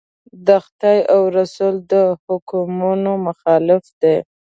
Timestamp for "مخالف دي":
3.27-4.15